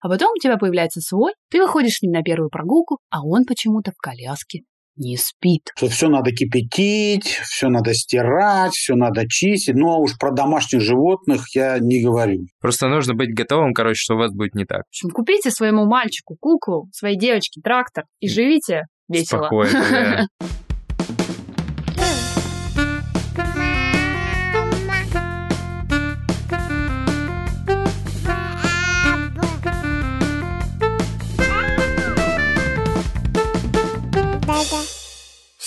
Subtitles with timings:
[0.00, 3.44] А потом у тебя появляется свой, ты выходишь с ним на первую прогулку, а он
[3.44, 4.62] почему-то в коляске
[4.98, 5.70] не спит.
[5.76, 9.74] Что все надо кипятить, все надо стирать, все надо чистить.
[9.74, 12.46] Ну, а уж про домашних животных я не говорю.
[12.60, 14.82] Просто нужно быть готовым, короче, что у вас будет не так.
[14.82, 19.42] В общем, купите своему мальчику куклу, своей девочке трактор и живите весело.
[19.42, 20.46] Спокойно, да.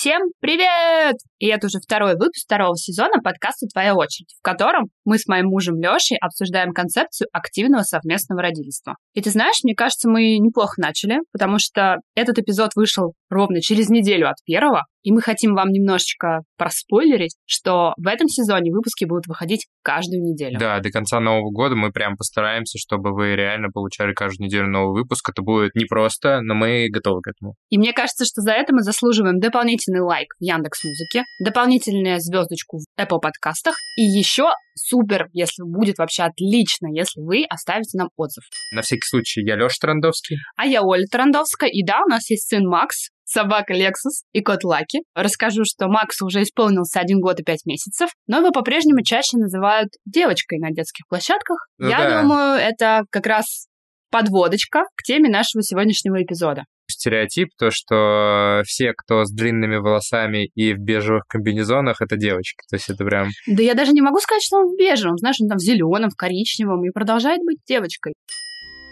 [0.02, 1.18] Всем привет!
[1.38, 5.50] И это уже второй выпуск второго сезона подкаста «Твоя очередь», в котором мы с моим
[5.50, 8.96] мужем Лешей обсуждаем концепцию активного совместного родительства.
[9.14, 13.90] И ты знаешь, мне кажется, мы неплохо начали, потому что этот эпизод вышел ровно через
[13.90, 19.26] неделю от первого, и мы хотим вам немножечко проспойлерить, что в этом сезоне выпуски будут
[19.26, 20.60] выходить каждую неделю.
[20.60, 25.02] Да, до конца Нового года мы прям постараемся, чтобы вы реально получали каждую неделю новый
[25.02, 25.30] выпуск.
[25.30, 27.56] Это будет непросто, но мы готовы к этому.
[27.70, 32.78] И мне кажется, что за это мы заслуживаем дополнительный лайк в Яндекс Музыке, дополнительную звездочку
[32.78, 38.44] в Apple подкастах и еще супер, если будет вообще отлично, если вы оставите нам отзыв.
[38.74, 40.38] На всякий случай, я Леша Трандовский.
[40.56, 44.64] А я Оля Трандовская, и да, у нас есть сын Макс, собака Лексус и кот
[44.64, 45.02] Лаки.
[45.16, 49.90] Расскажу, что Максу уже исполнился один год и пять месяцев, но его по-прежнему чаще называют
[50.06, 51.68] девочкой на детских площадках.
[51.78, 52.22] Ну Я да.
[52.22, 53.68] думаю, это как раз
[54.12, 56.64] подводочка к теме нашего сегодняшнего эпизода.
[56.90, 62.58] Стереотип, то, что все, кто с длинными волосами и в бежевых комбинезонах, это девочки.
[62.70, 63.30] То есть это прям...
[63.48, 66.10] Да я даже не могу сказать, что он в бежевом, знаешь, он там в зеленом,
[66.10, 68.14] в коричневом и продолжает быть девочкой.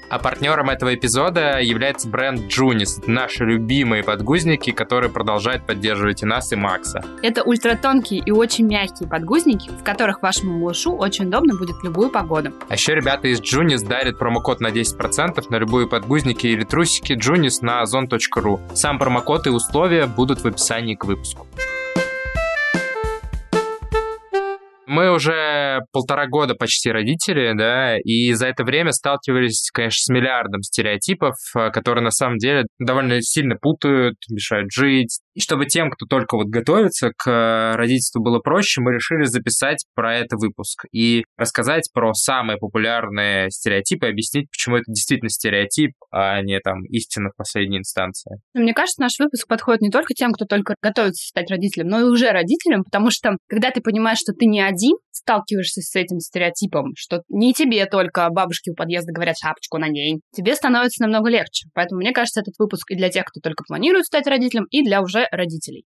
[0.09, 2.49] А партнером этого эпизода является бренд.
[2.49, 7.03] Это наши любимые подгузники, которые продолжают поддерживать и нас, и Макса.
[7.21, 12.09] Это ультратонкие и очень мягкие подгузники, в которых вашему малышу очень удобно будет в любую
[12.09, 12.53] погоду.
[12.67, 17.59] А еще ребята из Junis дарят промокод на 10% на любые подгузники или трусики Junis
[17.61, 18.75] на ozon.ru.
[18.75, 21.47] Сам промокод и условия будут в описании к выпуску.
[24.89, 30.63] Мы уже полтора года почти родители, да, и за это время сталкивались, конечно, с миллиардом
[30.63, 35.19] стереотипов, э, которые на самом деле довольно сильно путают, мешают жить.
[35.35, 39.85] И чтобы тем, кто только вот готовится к э, родительству было проще, мы решили записать
[39.93, 46.41] про это выпуск и рассказать про самые популярные стереотипы, объяснить, почему это действительно стереотип, а
[46.41, 48.39] не там истина в последней инстанции.
[48.55, 51.99] Но Мне кажется, наш выпуск подходит не только тем, кто только готовится стать родителем, но
[51.99, 54.78] и уже родителем, потому что когда ты понимаешь, что ты не один,
[55.11, 60.55] сталкиваешься с этим стереотипом, что не тебе только бабушки у подъезда говорят шапочку надень, тебе
[60.55, 61.67] становится намного легче.
[61.73, 65.01] Поэтому мне кажется, этот выпуск и для тех, кто только планирует стать родителем, и для
[65.01, 65.85] уже родителей.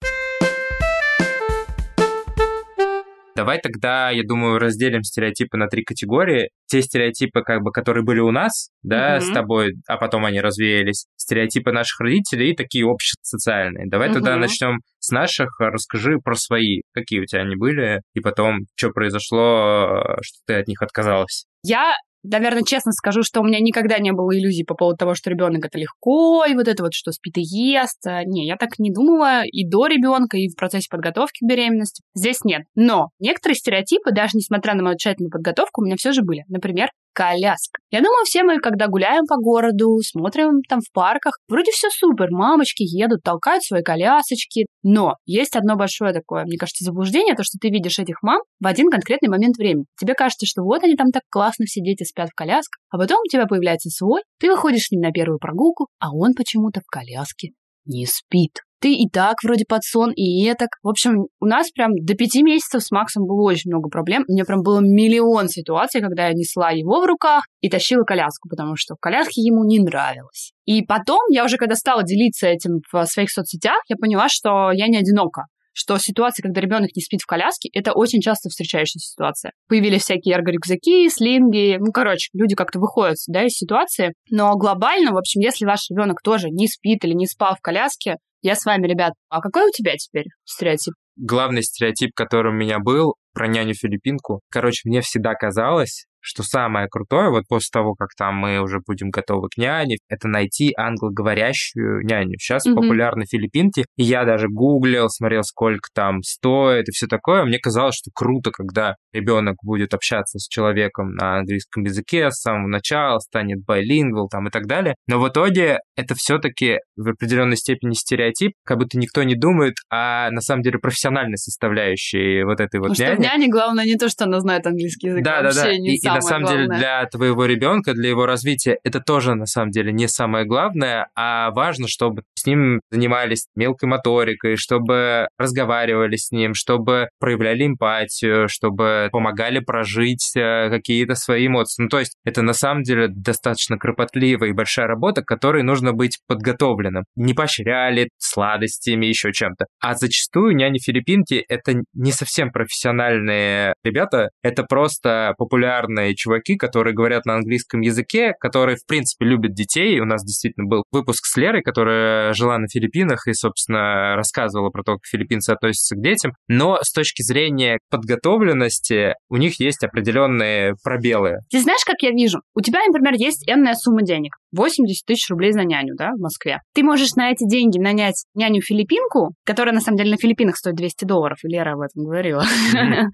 [3.41, 6.51] Давай тогда, я думаю, разделим стереотипы на три категории.
[6.67, 9.21] Те стереотипы, как бы, которые были у нас, да, Мгм.
[9.23, 11.07] с тобой, а потом они развеялись.
[11.17, 13.87] Стереотипы наших родителей и такие общесоциальные.
[13.89, 14.41] Давай тогда Мгм.
[14.43, 15.59] начнем с наших.
[15.59, 16.83] Расскажи про свои.
[16.93, 21.47] Какие у тебя они были, и потом, что произошло, что ты от них отказалась.
[21.63, 25.31] Я Наверное, честно скажу, что у меня никогда не было иллюзий по поводу того, что
[25.31, 28.07] ребенок это легко, и вот это вот, что спит и ест.
[28.07, 32.03] А, Не, я так не думала и до ребенка, и в процессе подготовки к беременности.
[32.15, 32.63] Здесь нет.
[32.75, 36.45] Но некоторые стереотипы, даже несмотря на мою тщательную подготовку, у меня все же были.
[36.49, 37.81] Например, коляска.
[37.91, 42.29] Я думаю, все мы, когда гуляем по городу, смотрим там в парках, вроде все супер,
[42.31, 44.67] мамочки едут, толкают свои колясочки.
[44.83, 48.67] Но есть одно большое такое, мне кажется, заблуждение, то, что ты видишь этих мам в
[48.67, 49.85] один конкретный момент времени.
[50.01, 53.19] Тебе кажется, что вот они там так классно все дети спят в колясках, а потом
[53.21, 56.91] у тебя появляется свой, ты выходишь с ним на первую прогулку, а он почему-то в
[56.91, 57.51] коляске
[57.91, 58.61] не спит.
[58.81, 60.71] Ты и так вроде под сон, и этак.
[60.83, 64.25] В общем, у нас прям до пяти месяцев с Максом было очень много проблем.
[64.27, 68.49] У меня прям было миллион ситуаций, когда я несла его в руках и тащила коляску,
[68.49, 70.53] потому что в коляске ему не нравилось.
[70.65, 74.89] И потом, я уже когда стала делиться этим в своих соцсетях, я поняла, что я
[74.89, 79.53] не одинока что ситуация, когда ребенок не спит в коляске, это очень часто встречающаяся ситуация.
[79.69, 84.13] Появились всякие эрго-рюкзаки, слинги, ну, короче, люди как-то выходят, да, из ситуации.
[84.31, 88.17] Но глобально, в общем, если ваш ребенок тоже не спит или не спал в коляске,
[88.43, 89.13] я с вами, ребят.
[89.29, 90.95] А какой у тебя теперь стереотип?
[91.17, 94.41] Главный стереотип, который у меня был про няню-филиппинку.
[94.51, 99.11] Короче, мне всегда казалось, что самое крутое, вот после того, как там мы уже будем
[99.11, 102.39] готовы к няне, это найти англоговорящую няню.
[102.39, 102.77] Сейчас Мгм.
[102.77, 107.45] популярны филиппинки, и я даже гуглил, смотрел, сколько там стоит и все такое.
[107.45, 112.69] Мне казалось, что круто, когда ребенок будет общаться с человеком на английском языке с самого
[112.69, 114.95] начала, станет байлингвал там и так далее.
[115.07, 120.31] Но в итоге это все-таки в определенной степени стереотип, как будто никто не думает о,
[120.31, 123.17] на самом деле, профессиональной составляющей вот этой вот Потому что няни.
[123.17, 125.73] в няне главное не то, что она знает английский язык, Да, а да, да.
[125.73, 126.67] И, и самое на самом главное.
[126.67, 131.09] деле для твоего ребенка, для его развития, это тоже на самом деле не самое главное,
[131.15, 138.49] а важно, чтобы с ним занимались мелкой моторикой, чтобы разговаривали с ним, чтобы проявляли эмпатию,
[138.49, 141.83] чтобы помогали прожить э, какие-то свои эмоции.
[141.83, 145.93] Ну, то есть это на самом деле достаточно кропотливая и большая работа, к которой нужно
[145.93, 147.05] быть подготовленным.
[147.17, 149.67] Не поощряли сладостями, еще чем-то.
[149.81, 157.35] А зачастую няни-филиппинки— это не совсем профессиональные ребята, это просто популярные чуваки, которые говорят на
[157.35, 160.01] английском языке, которые, в принципе, любят детей.
[160.01, 164.83] У нас действительно был выпуск с Лерой, которая жила на Филиппинах и, собственно, рассказывала про
[164.83, 166.33] то, как филиппинцы относятся к детям.
[166.49, 171.39] Но с точки зрения подготовленности у них есть определенные пробелы.
[171.51, 172.41] Ты знаешь, как я вижу?
[172.55, 174.37] У тебя, например, есть энная сумма денег.
[174.57, 176.59] 80 тысяч рублей за няню, да, в Москве.
[176.75, 181.05] Ты можешь на эти деньги нанять няню-филиппинку, которая, на самом деле, на Филиппинах стоит 200
[181.05, 182.45] долларов, и Лера об этом говорила.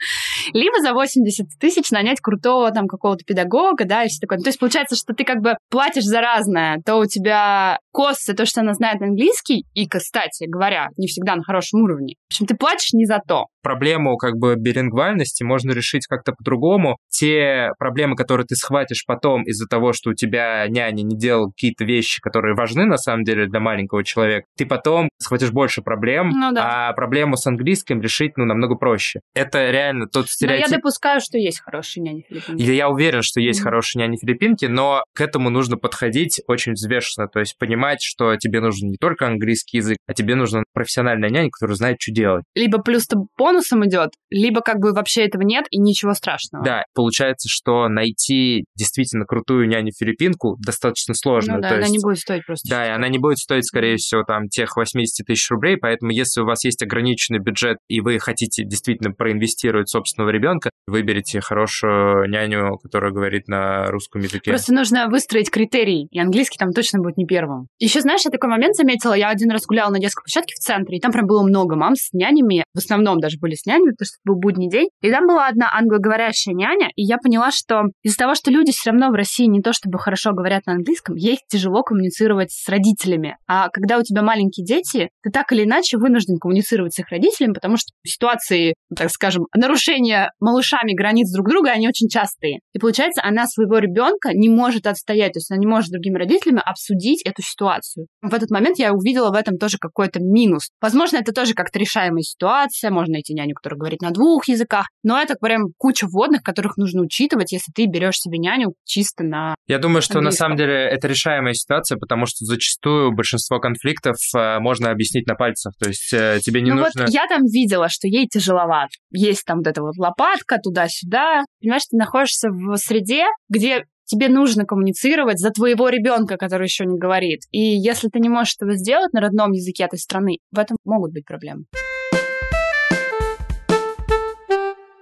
[0.52, 4.38] Либо за 80 тысяч нанять крутого там какого-то педагога, да, и все такое.
[4.38, 6.80] То есть получается, что ты как бы платишь за разное.
[6.84, 11.36] То у тебя кост за то, что она знает английский, и, кстати говоря, не всегда
[11.36, 12.14] на хорошем уровне.
[12.28, 13.46] В общем, ты платишь не за то.
[13.66, 16.98] Проблему как бы билингвальности можно решить как-то по-другому.
[17.08, 21.84] Те проблемы, которые ты схватишь потом из-за того, что у тебя няня не делал какие-то
[21.84, 26.52] вещи, которые важны на самом деле для маленького человека, ты потом схватишь больше проблем, Ну
[26.52, 26.88] да.
[26.90, 29.18] а проблему с английским решить ну, намного проще.
[29.34, 30.68] Это реально тот Но стереотип.
[30.68, 32.62] я допускаю, что есть хорошие няни-филиппинки.
[32.62, 33.64] Я, я уверен, что есть Мгм.
[33.64, 38.90] хорошие няни-филиппинки, но к этому нужно подходить очень взвешенно, то есть понимать, что тебе нужен
[38.90, 42.44] не только английский язык, а тебе нужна профессиональная няня, которая знает, что делать.
[42.54, 43.16] Либо плюс-то
[43.56, 46.64] бонусом идет, либо как бы вообще этого нет и ничего страшного.
[46.64, 51.56] Да, получается, что найти действительно крутую няню-филиппинку достаточно сложно.
[51.56, 51.92] Ну да, то она есть...
[51.92, 52.68] не будет стоить просто.
[52.68, 56.40] Да, и она не будет стоить, скорее всего, там тех 80 тысяч рублей, поэтому если
[56.40, 62.78] у вас есть ограниченный бюджет и вы хотите действительно проинвестировать собственного ребенка, выберите хорошую няню,
[62.78, 64.50] которая говорит на русском языке.
[64.50, 67.68] Просто нужно выстроить критерий, и английский там точно будет не первым.
[67.78, 70.98] Еще, знаешь, я такой момент заметила, я один раз гуляла на детской площадке в центре,
[70.98, 74.06] и там прям было много мам с нянями, в основном даже были с нянями, потому
[74.06, 77.84] что это был будний день, и там была одна англоговорящая няня, и я поняла, что
[78.02, 81.14] из-за того, что люди все равно в России не то чтобы хорошо говорят на английском,
[81.14, 83.36] ей тяжело коммуницировать с родителями.
[83.46, 87.52] А когда у тебя маленькие дети, ты так или иначе вынужден коммуницировать с их родителями,
[87.52, 92.60] потому что ситуации, так скажем, нарушения малышами границ друг друга, они очень частые.
[92.72, 96.18] И получается, она своего ребенка не может отстоять, то есть она не может с другими
[96.18, 98.06] родителями обсудить эту ситуацию.
[98.22, 100.70] В этот момент я увидела в этом тоже какой-то минус.
[100.80, 105.20] Возможно, это тоже как-то решаемая ситуация, можно найти няню, которая говорит на двух языках, но
[105.20, 109.54] это прям куча вводных, которых нужно учитывать, если ты берешь себе няню чисто на...
[109.66, 110.38] Я думаю, что на английском.
[110.38, 115.74] самом деле это решаемая ситуация, потому что зачастую большинство конфликтов э, можно объяснить на пальцах.
[115.78, 117.04] То есть э, тебе не ну нужно...
[117.04, 118.90] вот я там видела, что ей тяжеловато.
[119.10, 121.44] Есть там вот эта вот лопатка туда-сюда.
[121.60, 126.98] Понимаешь, ты находишься в среде, где тебе нужно коммуницировать за твоего ребенка, который еще не
[126.98, 127.40] говорит.
[127.50, 131.12] И если ты не можешь этого сделать на родном языке этой страны, в этом могут
[131.12, 131.64] быть проблемы.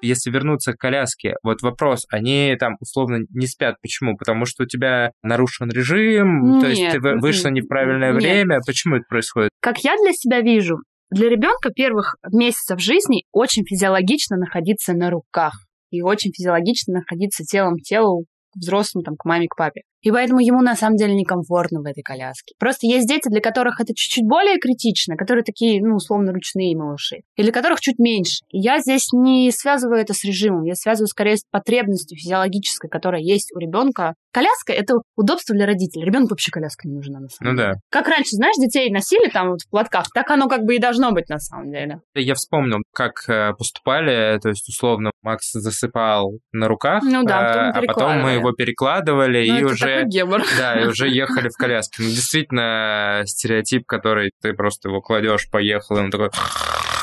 [0.04, 3.76] Если вернуться к коляске, вот вопрос, они там условно не спят.
[3.82, 4.16] Почему?
[4.16, 8.12] Потому что у тебя нарушен режим, то есть Нет, ты вы- вышла не в правильное
[8.12, 8.22] нет.
[8.22, 8.58] время.
[8.66, 9.50] Почему это происходит?
[9.60, 10.76] Как я для себя вижу,
[11.10, 15.54] для ребенка первых месяцев жизни очень физиологично находиться на руках.
[15.90, 19.82] И очень физиологично находиться телом к телу к взрослым, там, к маме, к папе.
[20.04, 22.54] И поэтому ему на самом деле некомфортно в этой коляске.
[22.58, 27.22] Просто есть дети, для которых это чуть-чуть более критично, которые такие, ну, условно, ручные малыши,
[27.36, 28.44] и для которых чуть меньше.
[28.50, 33.22] И я здесь не связываю это с режимом, я связываю скорее с потребностью физиологической, которая
[33.22, 34.14] есть у ребенка.
[34.32, 36.05] Коляска— это удобство для родителей.
[36.05, 37.72] Ребенку вообще коляска не нужна, на самом Ну деле.
[37.74, 37.81] да.
[37.88, 41.12] Как раньше, знаешь, детей носили там вот в платках, так оно как бы и должно
[41.12, 42.00] быть на самом деле.
[42.14, 47.72] Я вспомнил, как э, поступали, то есть условно Макс засыпал на руках, Ну да, э,
[47.72, 50.05] потом а потом мы его перекладывали Ну, и это уже...
[50.08, 50.43] гемор.
[50.58, 52.03] Да, и уже ехали в коляске.
[52.03, 56.31] Ну, действительно, стереотип, который ты просто его кладешь, поехал, и он такой...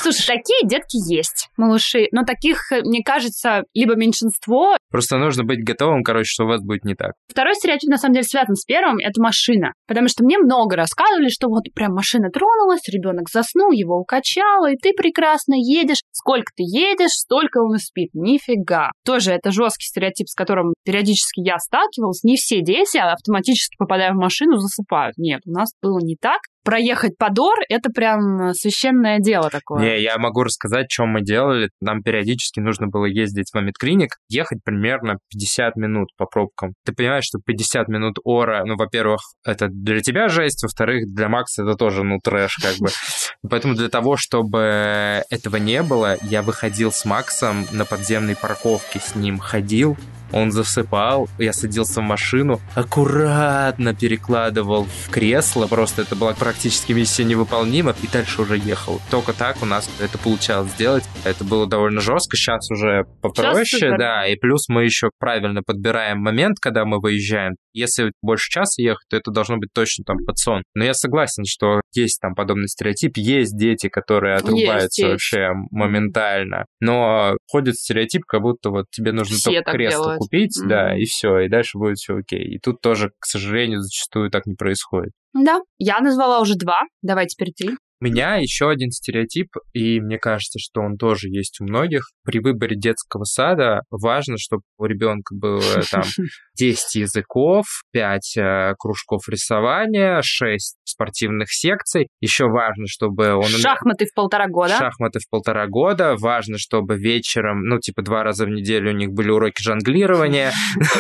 [0.01, 4.75] Слушай, такие детки есть, малыши, но таких, э, мне кажется, либо меньшинство.
[4.89, 7.13] Просто нужно быть готовым, короче, что у вас будет не так.
[7.27, 9.74] Второй стереотип, на самом деле, связан с первым, это машина.
[9.88, 14.75] Потому что мне много рассказывали, что вот прям машина тронулась, ребенок заснул, его укачало, и
[14.75, 16.01] ты прекрасно едешь.
[16.12, 18.10] Сколько ты едешь, столько он и спит.
[18.13, 18.91] Нифига.
[19.05, 22.24] Тоже это жесткий стереотип, с которым периодически я сталкивалась.
[22.24, 25.17] Не все дети автоматически, попадая в машину, засыпают.
[25.17, 26.39] Нет, у нас было не так.
[26.63, 29.81] Проехать подор— это прям священное дело такое.
[29.81, 31.69] Не, я могу рассказать, что мы делали.
[31.81, 36.73] Нам периодически нужно было ездить в Амитклиник, ехать примерно 50 минут по пробкам.
[36.85, 41.63] Ты понимаешь, что 50 минут ора, ну, во-первых, это для тебя жесть, во-вторых, для Макса
[41.63, 42.89] это тоже, ну, трэш, как бы.
[43.49, 49.15] Поэтому для того, чтобы этого не было, я выходил с Максом на подземной парковке, с
[49.15, 49.97] ним ходил,
[50.31, 57.23] Он засыпал, я садился в машину, аккуратно перекладывал в кресло, просто это была практически миссия
[57.23, 59.01] невыполнима, и дальше уже ехал.
[59.09, 61.03] Только так у нас это получалось сделать.
[61.23, 66.57] Это было довольно жестко, сейчас уже попроще, да, и плюс мы еще правильно подбираем момент,
[66.59, 67.55] когда мы выезжаем.
[67.73, 70.63] Если больше часа ехать, то это должно быть точно там под сон.
[70.73, 75.71] Но я согласен, что есть там подобный стереотип, есть дети, которые отрубаются есть, вообще есть.
[75.71, 80.20] моментально, но ходит стереотип, как будто вот тебе нужно все только кресло делают.
[80.21, 80.67] Купить, mm-hmm.
[80.67, 82.43] да, и все, и дальше будет все окей.
[82.55, 85.13] И тут тоже, к сожалению, зачастую так не происходит.
[85.33, 86.81] Да, я назвала уже два.
[87.01, 87.75] Давай теперь ты.
[88.01, 92.10] Меня еще один стереотип, и мне кажется, что он тоже есть у многих.
[92.25, 96.03] При выборе детского сада важно, чтобы у ребенка было там
[96.58, 102.08] 10 языков, 5 э, кружков рисования, 6 спортивных секций.
[102.22, 103.46] Еще важно, чтобы он...
[103.46, 104.75] Шахматы в полтора года.
[104.77, 106.15] Шахматы в полтора года.
[106.17, 110.51] Важно, чтобы вечером, ну, типа, два раза в неделю у них были уроки жонглирования.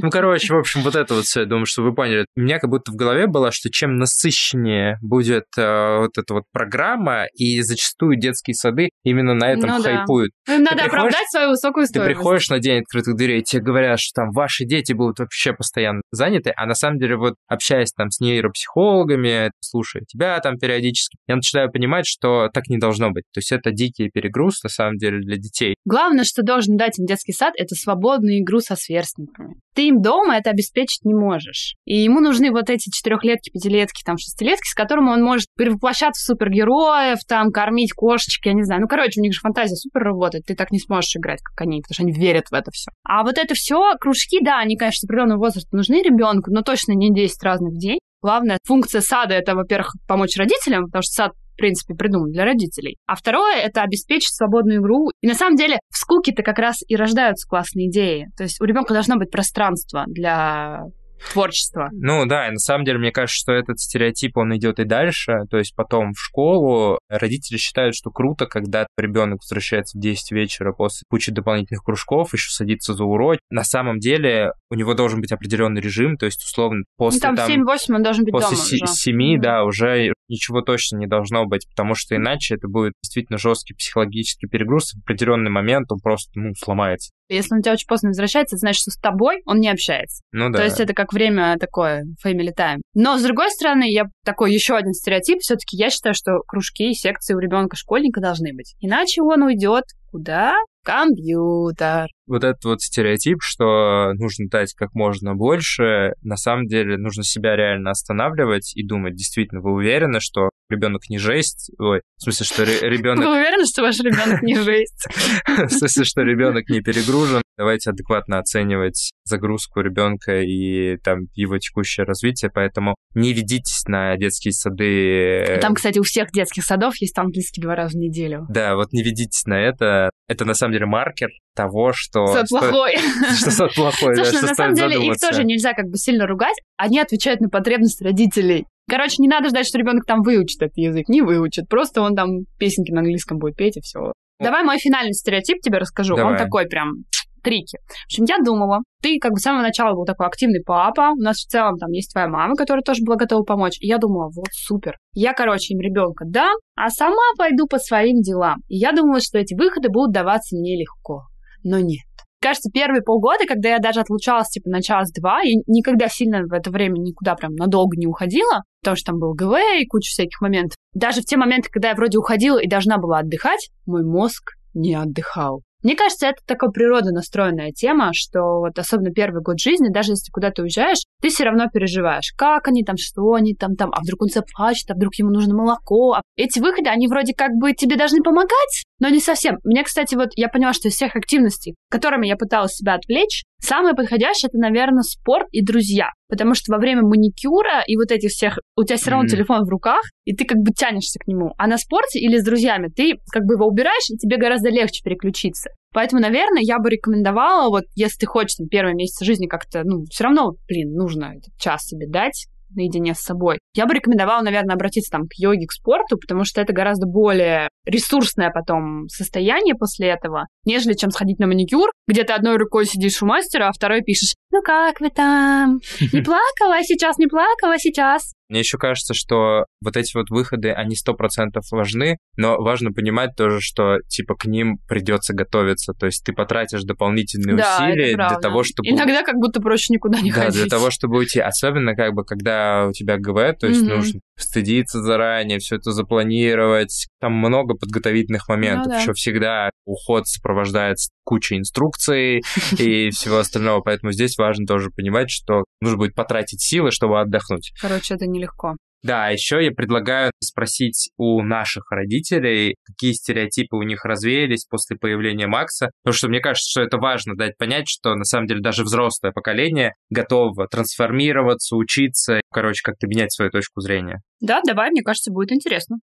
[0.00, 2.26] Ну, короче, в общем, вот это вот все, я думаю, что вы поняли.
[2.36, 6.44] У меня как будто в голове было, что чем насыщеннее будет э, вот это вот
[6.52, 10.30] программа, и зачастую детские сады именно на этом ну, хайпуют.
[10.46, 10.54] Да.
[10.56, 12.10] Им надо оправдать свою высокую стоимость.
[12.10, 16.02] Ты приходишь на день открытых дверей, тебе говорят, что там ваши дети будут вообще постоянно
[16.10, 21.36] заняты, а на самом деле вот общаясь там с нейропсихологами, слушая тебя там периодически, я
[21.36, 23.24] начинаю понимать, что так не должно быть.
[23.32, 25.74] То есть это дикий перегруз на самом деле для детей.
[25.84, 29.54] Главное, что должен дать им детский сад, это свободную игру со сверстниками.
[29.74, 31.76] Ты им дома это обеспечить не можешь.
[31.84, 36.26] И ему нужны вот эти четырехлетки, пятилетки, там шестилетки, с которыми он может перевоплощаться в
[36.38, 38.82] супергероев, там кормить кошечек, я не знаю.
[38.82, 40.44] Ну, короче, у них же фантазия супер работает.
[40.46, 42.90] Ты так не сможешь играть, как они, потому что они верят в это все.
[43.04, 47.12] А вот это все, кружки, да, они, конечно, определенного возраста нужны ребенку, но точно не
[47.12, 47.98] 10 разных в день.
[48.22, 52.98] Главная функция сада это, во-первых, помочь родителям, потому что сад в принципе, придуман для родителей.
[53.06, 55.10] А второе— это обеспечить свободную игру.
[55.22, 58.28] И на самом деле в скуке-то как раз и рождаются классные идеи.
[58.36, 60.84] То есть у ребенка должно быть пространство для
[61.32, 61.88] творчества.
[61.92, 65.44] Ну да, и на самом деле мне кажется, что этот стереотип, он идет и дальше,
[65.50, 70.72] то есть потом в школу родители считают, что круто, когда ребенок возвращается в 10 вечера
[70.72, 73.38] после кучи дополнительных кружков, еще садится за урок.
[73.50, 77.36] На самом деле у него должен быть определенный режим, то есть условно после ну, там,
[77.36, 79.40] там 7-8 он должен быть после дома 7, уже.
[79.40, 84.46] да, уже ничего точно не должно быть, потому что иначе это будет действительно жесткий психологический
[84.46, 87.10] перегруз, в определенный момент он просто ну, сломается.
[87.28, 90.22] Если он у тебя очень поздно возвращается, это значит, что с тобой он не общается.
[90.32, 90.58] Ну да.
[90.58, 92.80] То есть это как время такое, family time.
[92.94, 96.94] Но, с другой стороны, я такой еще один стереотип, все-таки я считаю, что кружки и
[96.94, 98.74] секции у ребенка школьника должны быть.
[98.80, 100.54] Иначе он уйдет куда?
[100.88, 102.06] компьютер.
[102.26, 107.56] Вот этот вот стереотип, что нужно дать как можно больше, на самом деле нужно себя
[107.56, 111.70] реально останавливать и думать, действительно, вы уверены, что ребенок не жесть?
[111.78, 113.24] Ой, в смысле, что ребенок...
[113.24, 115.06] Вы уверены, что ваш ребенок не жесть?
[115.46, 117.42] В смысле, что ребенок не перегружен?
[117.56, 124.52] Давайте адекватно оценивать загрузку ребенка и там его текущее развитие, поэтому не ведитесь на детские
[124.52, 125.58] сады.
[125.60, 128.46] Там, кстати, у всех детских садов есть английский два раза в неделю.
[128.48, 130.10] Да, вот не ведитесь на это.
[130.28, 132.26] Это на самом деле маркер того, что...
[132.28, 132.96] Сад плохой.
[133.36, 136.56] Что сад плохой, Слушай, да, на самом деле их тоже нельзя как бы сильно ругать.
[136.76, 138.66] Они отвечают на потребность родителей.
[138.88, 141.08] Короче, не надо ждать, что ребенок там выучит этот язык.
[141.08, 141.68] Не выучит.
[141.68, 144.12] Просто он там песенки на английском будет петь, и все.
[144.40, 146.16] Давай мой финальный стереотип тебе расскажу.
[146.16, 146.32] Давай.
[146.32, 147.04] Он такой прям
[147.42, 147.78] трики.
[147.78, 151.22] В общем, я думала, ты как бы с самого начала был такой активный папа, у
[151.22, 153.78] нас в целом там есть твоя мама, которая тоже была готова помочь.
[153.80, 154.96] И я думала, вот супер.
[155.12, 158.58] Я, короче, им ребенка дам, а сама пойду по своим делам.
[158.68, 161.26] И я думала, что эти выходы будут даваться мне легко.
[161.62, 162.07] Но нет.
[162.40, 166.70] Кажется, первые полгода, когда я даже отлучалась типа на час-два, и никогда сильно в это
[166.70, 170.76] время никуда прям надолго не уходила, потому что там был ГВ и куча всяких моментов.
[170.94, 174.94] Даже в те моменты, когда я вроде уходила и должна была отдыхать, мой мозг не
[174.94, 175.62] отдыхал.
[175.84, 180.30] Мне кажется, это такая природно настроенная тема, что вот особенно первый год жизни, даже если
[180.32, 184.22] куда-то уезжаешь, ты все равно переживаешь, как они там, что они там, там, а вдруг
[184.22, 186.14] он заплачет, а вдруг ему нужно молоко.
[186.14, 189.58] А эти выходы, они вроде как бы тебе должны помогать, но не совсем.
[189.64, 193.94] Мне, кстати, вот я поняла, что из всех активностей, которыми я пыталась себя отвлечь, самое
[193.94, 196.10] подходящее это, наверное, спорт и друзья.
[196.28, 199.30] Потому что во время маникюра и вот этих всех, у тебя все равно mm-hmm.
[199.30, 201.54] телефон в руках, и ты как бы тянешься к нему.
[201.58, 205.02] А на спорте или с друзьями ты как бы его убираешь, и тебе гораздо легче
[205.02, 205.70] переключиться.
[205.94, 210.04] Поэтому, наверное, я бы рекомендовала, вот если ты хочешь там, первые месяцы жизни как-то, ну,
[210.10, 213.58] все равно, блин, нужно этот час себе дать, наедине с собой.
[213.74, 217.68] Я бы рекомендовала, наверное, обратиться там к йоге, к спорту, потому что это гораздо более
[217.84, 223.22] ресурсное потом состояние после этого, нежели чем сходить на маникюр, где ты одной рукой сидишь
[223.22, 225.78] у мастера, а второй пишешь Ну как вы там?
[226.12, 228.32] Не плакала сейчас, не плакала сейчас?
[228.48, 233.36] Мне еще кажется, что вот эти вот выходы, они сто процентов важны, но важно понимать
[233.36, 235.92] тоже, что типа к ним придется готовиться.
[235.92, 238.88] То есть ты потратишь дополнительные Да, усилия для того, чтобы...
[238.88, 240.62] Иногда как будто проще никуда не да, ходить.
[240.62, 241.40] для того, чтобы уйти.
[241.40, 243.96] Особенно, как бы, когда у тебя ГВ, то есть Мгм.
[243.96, 247.06] нужно стыдиться заранее, все это запланировать.
[247.20, 248.86] Там много подготовительных моментов.
[248.86, 249.00] Ну да.
[249.00, 252.42] Еще всегда уход сопровождается кучей инструкций
[252.78, 253.82] и всего остального.
[253.82, 257.72] Поэтому здесь важно тоже понимать, что нужно будет потратить силы, чтобы отдохнуть.
[257.82, 258.76] Короче, это нелегко.
[259.02, 264.96] Да, а еще я предлагаю спросить у наших родителей, какие стереотипы у них развеялись после
[264.96, 268.60] появления Макса, потому что мне кажется, что это важно дать понять, что на самом деле
[268.60, 274.20] даже взрослое поколение готово трансформироваться, учиться, короче, как-то менять свою точку зрения.
[274.40, 275.98] Да, давай, мне кажется, будет интересно.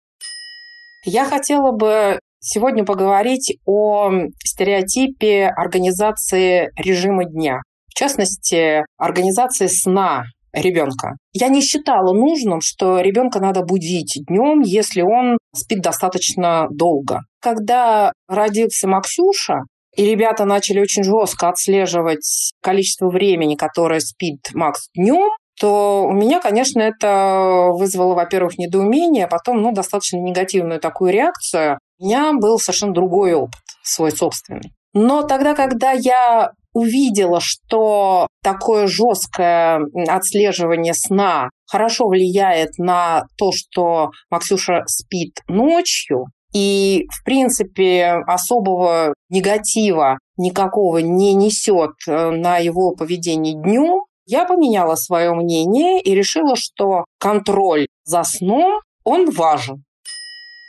[1.06, 4.12] Я хотела бы сегодня поговорить о
[4.44, 7.62] стереотипе организации режима дня.
[7.88, 11.16] В частности, организации сна ребенка.
[11.32, 17.22] Я не считала нужным, что ребенка надо будить днем, если он спит достаточно долго.
[17.42, 19.62] Когда родился Максюша,
[19.96, 26.42] и ребята начали очень жестко отслеживать количество времени, которое спит Макс днем, то у меня,
[26.42, 31.78] конечно, это вызвало, во-первых, недоумение, а потом, ну, достаточно негативную такую реакцию.
[32.04, 34.74] Меня был совершенно другой опыт, свой собственный.
[34.94, 39.80] Но тогда, когда я увидела, что такое жесткое
[40.10, 50.20] отслеживание сна хорошо влияет на то, что Максюша спит ночью, и, в принципе, особого негатива
[50.38, 57.06] никакого не несет э, на его поведение днем, я поменяла свое мнение и решила, что
[57.18, 59.84] контроль за сном, он важен.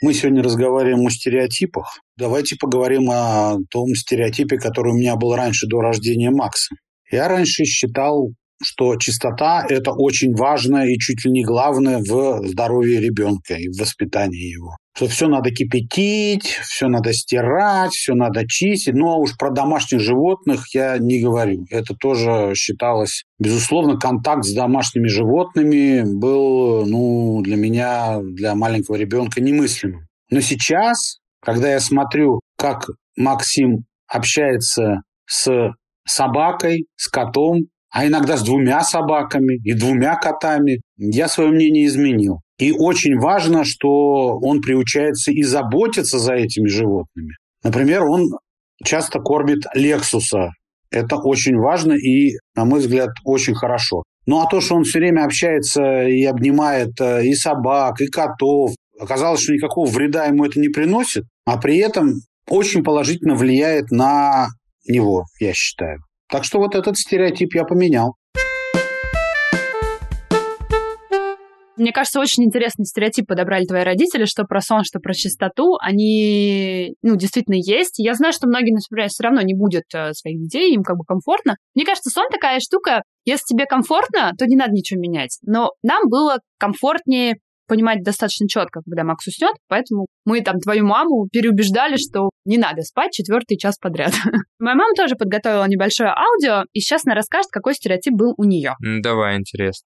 [0.04, 1.99] Мы сегодня разговариваем о стереотипах.
[2.18, 6.75] Давайте поговорим о том стереотипе, который у меня был раньше, до рождения Макса.
[7.11, 13.00] Я раньше считал, что чистота– это очень важно и чуть ли не главное в здоровье
[13.00, 14.76] ребенка и в воспитании его.
[14.96, 18.94] Что все надо кипятить, все надо стирать, все надо чистить.
[18.94, 21.66] Но уж про домашних животных я не говорю.
[21.70, 29.40] Это тоже считалось, безусловно, контакт с домашними животными был ну, для меня, для маленького ребенка
[29.40, 30.06] немыслимым.
[30.31, 35.72] Но сейчас, когда я смотрю, как Максим общается с
[36.07, 37.62] собакой, с котом,
[37.94, 42.40] а иногда с двумя собаками и двумя котами, я свое мнение изменил.
[42.59, 47.35] И очень важно, что он приучается и заботиться за этими животными.
[47.62, 48.30] Например, он
[48.83, 50.50] часто кормит Лексуса.
[50.90, 54.02] Это очень важно и, на мой взгляд, очень хорошо.
[54.26, 58.72] Ну а то, что он все время общается и обнимает э, и собак, и котов,
[58.98, 62.14] оказалось, что никакого вреда ему это не приносит, а при этом
[62.48, 64.48] очень положительно влияет на
[64.88, 66.00] него, я считаю.
[66.35, 68.16] Так что вот этот стереотип я поменял.
[71.77, 76.97] Мне кажется, очень интересный стереотип подобрали твои родители, что про сон, что про чистоту, они,
[77.03, 78.01] ну, действительно есть.
[78.01, 81.05] Я знаю, что многие, например, все равно не будут э, своих детей, им как бы
[81.05, 81.57] комфортно.
[81.77, 85.38] Мне кажется, сон такая штука, если тебе комфортно, то не надо ничего менять.
[85.42, 91.29] Но нам было комфортнее понимать достаточно четко, когда Макс уснет, поэтому мы там твою маму
[91.33, 94.12] переубеждали, что не надо спать четвертый час подряд.
[94.59, 98.74] Моя мама тоже подготовила небольшое аудио, и сейчас она расскажет, какой стереотип был у нее.
[98.81, 99.87] Давай, интересно.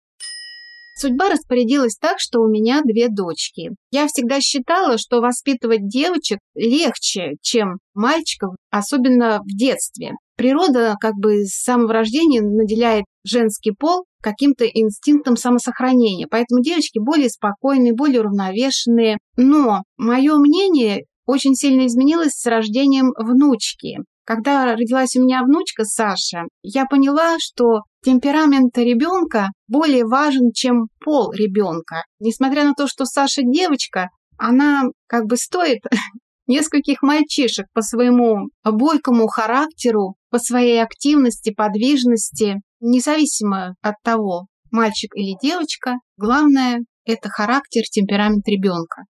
[0.98, 3.72] Судьба распорядилась так, что у меня две дочки.
[3.92, 10.14] Я всегда считала, что воспитывать девочек легче, чем мальчиков, особенно в детстве.
[10.38, 16.26] Природа как бы с самого рождения наделяет женский пол каким-то инстинктом самосохранения.
[16.28, 19.20] Поэтому девочки более спокойные, более уравновешенные.
[19.38, 24.00] Но мое мнение очень сильно изменилось с рождением внучки.
[24.26, 31.32] Когда родилась у меня внучка Саша, я поняла, что темперамент ребенка более важен, чем пол
[31.32, 32.04] ребенка.
[32.20, 34.10] Несмотря на то, что Саша девочка,
[34.40, 35.82] она как бы стоит
[36.48, 45.38] нескольких мальчишек по своему бойкому характеру, по своей активности, подвижности, независимо от того, мальчик или
[45.42, 49.04] девочка, главное– это характер, темперамент ребенка.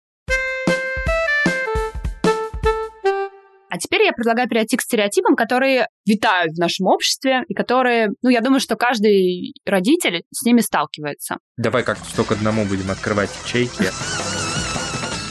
[3.73, 8.29] А теперь я предлагаю перейти к стереотипам, которые витают в нашем обществе и которые, ну,
[8.29, 11.37] я думаю, что каждый родитель с ними сталкивается.
[11.57, 13.89] Давай как-то что к одному будем открывать ячейки.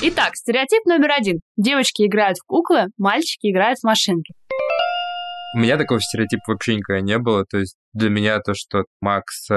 [0.05, 1.39] Итак, стереотип номер один.
[1.57, 4.35] Девочки играют в куклы, мальчики играют в машинки.
[5.55, 7.45] У меня такого стереотипа вообще никогда не было.
[7.45, 9.55] То есть Для меня то, что Макс э,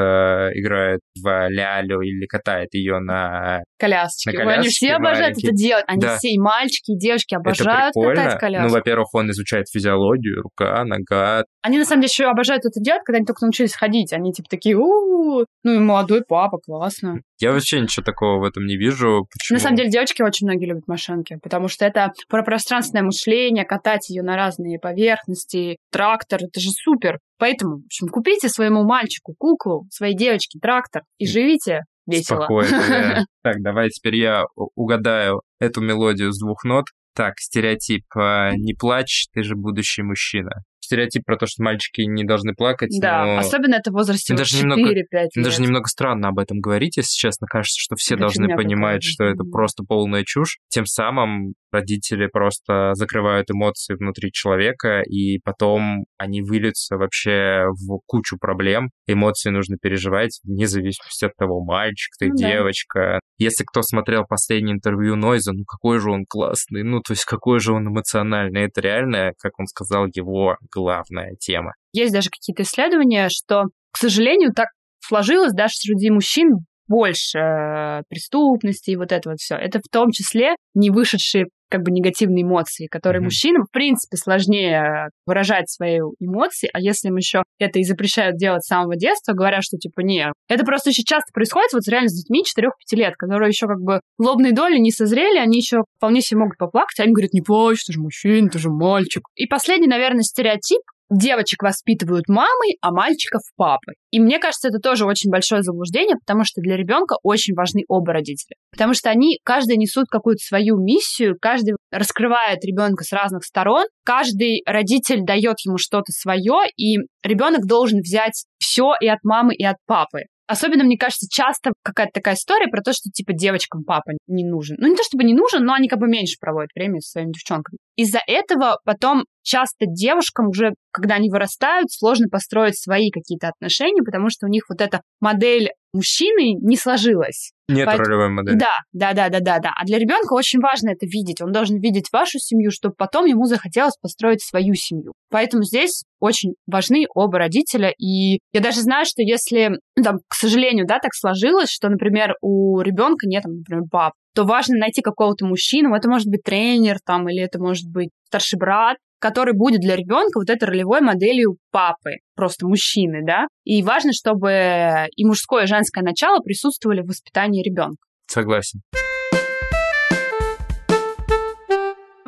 [0.53, 4.37] играет в лялю или катает ее на колясочке.
[4.43, 5.49] На Ой, Они все обожают маленькие.
[5.49, 5.83] это делать.
[5.87, 6.17] Они Да.
[6.17, 8.73] все, и мальчики, и девочки обожают катать Ну, коляску.
[8.73, 11.45] во-первых, он изучает физиологию, рука, нога.
[11.61, 14.13] Они, на самом деле, еще обожают это делать, когда они только научились ходить.
[14.13, 17.21] Они, типа, такие, у ну и молодой папа, классно.
[17.39, 19.27] Я вообще ничего такого в этом не вижу.
[19.31, 19.57] Почему?
[19.57, 24.09] На самом деле, девочки очень многие любят машинки, потому что это про пространственное мышление, катать
[24.09, 27.19] ее на разные поверхности, трактор, это же супер.
[27.37, 32.37] Поэтому, в общем, купите своему мальчику куклу, своей девочке трактор и живите весело.
[32.37, 32.69] Спокойно.
[32.87, 33.25] да.
[33.43, 34.43] Так, давай теперь я
[34.75, 36.85] угадаю эту мелодию с двух нот.
[37.15, 38.03] Так, стереотип.
[38.15, 40.51] а, Не плачь, ты же будущий мужчина.
[40.85, 42.95] Стереотип про то, что мальчики не должны плакать.
[43.01, 45.43] Да, но особенно это в возрасте Ну, даже немного- 4-5 лет.
[45.45, 47.47] Даже немного странно об этом говорить, если честно.
[47.47, 49.07] Кажется, что все Это должны понимать, какая-то.
[49.07, 50.59] что это просто полная чушь.
[50.69, 58.37] Тем самым родители просто закрывают эмоции внутри человека, и потом они выльются вообще в кучу
[58.39, 58.91] проблем.
[59.07, 62.47] Эмоции нужно переживать вне зависимости от того, мальчик ты, Ну да.
[62.51, 63.19] девочка.
[63.37, 67.59] Если кто смотрел последнее интервью Нойза, ну какой же он классный, ну то есть какой
[67.59, 68.61] же он эмоциональный.
[68.65, 71.73] Это реально, как он сказал, его главная тема.
[71.93, 74.67] Есть даже какие-то исследования, что, к сожалению, так
[74.99, 79.55] сложилось, даже среди мужчин больше э, преступности и вот это вот все.
[79.55, 83.25] Это в том числе не вышедшие как бы негативные эмоции, которые Мгм.
[83.25, 88.63] мужчинам, в принципе, сложнее выражать свои эмоции, а если им еще это и запрещают делать
[88.63, 92.23] с самого детства, говоря, что типа не, это просто очень часто происходит вот реально с
[92.23, 96.41] детьми 4-5 лет, которые еще как бы лобные доли не созрели, они еще вполне себе
[96.41, 99.23] могут поплакать, а они говорят, не плачь, ты же мужчина, ты же мальчик.
[99.36, 103.95] И последний, наверное, стереотип, девочек воспитывают мамой, а мальчиков папой.
[104.11, 108.13] И мне кажется, это тоже очень большое заблуждение, потому что для ребенка очень важны оба
[108.13, 108.55] родителя.
[108.71, 114.63] Потому что они, каждый несут какую-то свою миссию, каждый раскрывает ребенка с разных сторон, каждый
[114.65, 119.77] родитель дает ему что-то свое, и ребенок должен взять все и от мамы, и от
[119.85, 120.23] папы.
[120.47, 124.77] Особенно, мне кажется, часто какая-то такая история про то, что, типа, девочкам папа не нужен.
[124.79, 127.31] Ну, не то чтобы не нужен, но они как бы меньше проводят время со своими
[127.31, 127.77] девчонками.
[127.95, 134.29] Из-за этого потом часто девушкам уже, когда они вырастают, сложно построить свои какие-то отношения, потому
[134.29, 137.51] что у них вот эта модель мужчины не сложилась.
[137.67, 138.58] Нет Поэтому- ролевой модели.
[138.58, 139.71] Да, да, да, да, да, да.
[139.75, 141.41] А для ребенка очень важно это видеть.
[141.41, 145.13] Он должен видеть вашу семью, чтобы потом ему захотелось построить свою семью.
[145.31, 147.91] Поэтому здесь очень важны оба родителя.
[147.97, 152.36] И я даже знаю, что если, ну, там, к сожалению, да, так сложилось, что, например,
[152.41, 155.95] у ребенка нет, например, пап, то важно найти какого-то мужчину.
[155.95, 160.39] Это может быть тренер, там, или это может быть старший брат, который будет для ребенка
[160.39, 163.47] вот этой ролевой моделью папы, просто мужчины, да.
[163.63, 167.97] И важно, чтобы и мужское, и женское начало присутствовали в воспитании ребенка.
[168.28, 168.82] Согласен.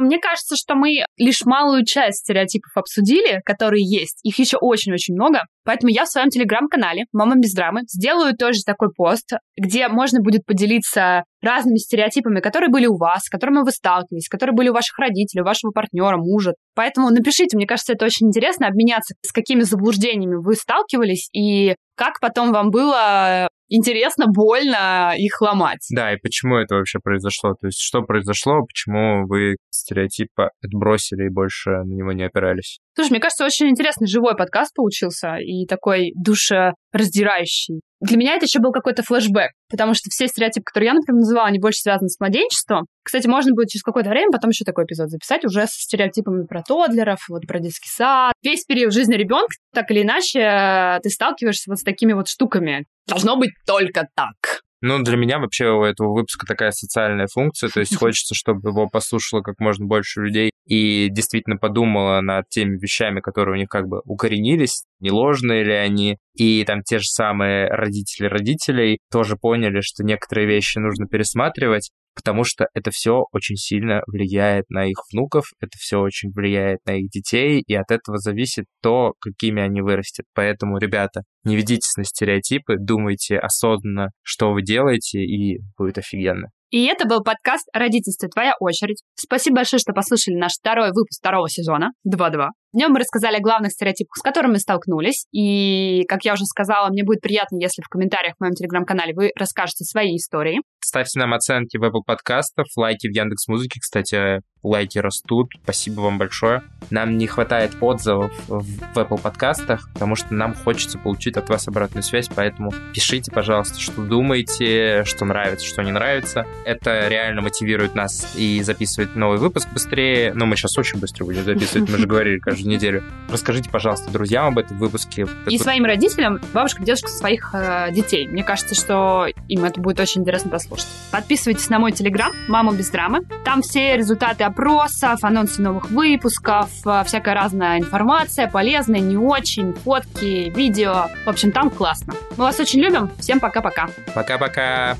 [0.07, 4.21] Мне кажется, что мы лишь малую часть стереотипов обсудили, которые есть.
[4.23, 5.41] Их еще очень-очень много.
[5.65, 10.45] Поэтому я в своем телеграм-канале «Мама без драмы» сделаю тоже такой пост, где можно будет
[10.45, 14.97] поделиться разными стереотипами, которые были у вас, с которыми вы сталкивались, которые были у ваших
[14.97, 16.53] родителей, у вашего партнера, мужа.
[16.73, 22.21] Поэтому напишите, мне кажется, это очень интересно, обменяться, с какими заблуждениями вы сталкивались и как
[22.21, 25.86] потом вам было интересно, больно их ломать.
[25.91, 27.53] Да, и почему это вообще произошло?
[27.60, 32.80] То есть, что произошло, почему вы стереотипа отбросили и больше на него не опирались?
[32.95, 37.82] Слушай, мне кажется, очень интересный живой подкаст получился и такой душераздирающий.
[37.99, 41.47] Для меня это еще был какой-то флешбэк, потому что все стереотипы, которые я, например, называла,
[41.47, 42.86] они больше связаны с младенчеством.
[43.03, 46.62] Кстати, можно будет через какое-то время потом еще такой эпизод записать уже со стереотипами про
[46.62, 48.33] тодлеров, вот про детский сад.
[48.43, 52.86] Весь период жизни ребенка, так или иначе, э, ты сталкиваешься вот с такими вот штуками.
[53.07, 54.62] Должно быть только так.
[54.81, 58.87] Ну, для меня вообще у этого выпуска такая социальная функция, то есть хочется, чтобы его
[58.87, 63.87] послушало как можно больше людей и действительно подумала над теми вещами, которые у них как
[63.87, 69.81] бы укоренились, не ложные ли они, и там те же самые родители родителей тоже поняли,
[69.81, 75.45] что некоторые вещи нужно пересматривать, потому что это все очень сильно влияет на их внуков,
[75.62, 80.25] это все очень влияет на их детей, и от этого зависит то, какими они вырастят.
[80.34, 86.47] Поэтому, ребята, не ведитесь на стереотипы, думайте осознанно, что вы делаете, и будет офигенно.
[86.69, 88.27] И это был подкаст «Родительство.
[88.27, 89.01] Твоя очередь».
[89.15, 92.47] Спасибо большое, что послушали наш второй выпуск второго сезона 2.2.
[92.73, 95.25] В нем мы рассказали о главных стереотипах, с которыми мы столкнулись.
[95.32, 99.32] И, как я уже сказала, мне будет приятно, если в комментариях в моем телеграм-канале вы
[99.38, 100.60] расскажете свои истории.
[100.84, 103.80] Ставьте нам оценки в Apple подкастов, лайки в Яндекс Музыке.
[103.80, 105.47] Кстати, лайки растут.
[105.63, 106.63] Спасибо вам большое.
[106.89, 112.03] Нам не хватает отзывов в Apple подкастах, потому что нам хочется получить от вас обратную
[112.03, 116.45] связь, поэтому пишите, пожалуйста, что думаете, что нравится, что не нравится.
[116.65, 120.34] Это реально мотивирует нас и записывать новый выпуск быстрее.
[120.34, 123.03] Но мы сейчас очень быстро будем записывать, мы же говорили, кажется, каждую неделю.
[123.29, 125.27] Расскажите, пожалуйста, друзьям об этом выпуске.
[125.47, 128.27] И своим родителям, бабушкам, дедушкам своих э, детей.
[128.27, 130.87] Мне кажется, что им это будет очень интересно послушать.
[131.11, 133.21] Подписывайтесь на мой телеграм «Мама без драмы».
[133.43, 140.51] Там все результаты опросов, анонсы новых выпусков, э, всякая разная информация, полезная, не очень, фотки,
[140.55, 141.07] видео.
[141.25, 142.13] В общем, там классно.
[142.37, 143.11] Мы вас очень любим.
[143.19, 143.89] Всем пока-пока.
[144.15, 144.97] Пока-пока.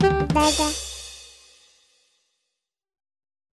[0.00, 0.93] Да-да.